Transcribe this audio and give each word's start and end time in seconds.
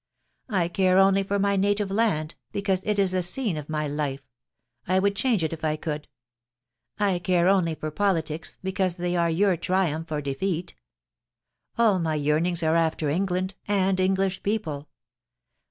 I 0.49 0.67
care 0.67 0.97
only 0.97 1.21
for 1.21 1.37
my 1.37 1.55
native 1.55 1.91
land 1.91 2.33
because 2.51 2.81
it 2.85 2.97
is 2.97 3.11
the 3.11 3.21
scene 3.21 3.55
of 3.55 3.69
my 3.69 3.87
life— 3.87 4.23
I 4.87 4.97
would 4.97 5.15
change 5.15 5.43
it 5.43 5.53
if 5.53 5.63
I 5.63 5.75
could. 5.75 6.07
I 6.99 7.19
care 7.19 7.47
only 7.47 7.75
for 7.75 7.91
politics 7.91 8.57
because 8.63 8.97
they 8.97 9.15
are 9.15 9.29
your 9.29 9.55
triumph 9.57 10.11
or 10.11 10.19
defeat. 10.19 10.73
All 11.77 11.99
my 11.99 12.15
yearnings 12.15 12.63
are 12.63 12.75
after 12.75 13.09
England, 13.09 13.53
and 13.67 13.99
English 13.99 14.41
people. 14.41 14.89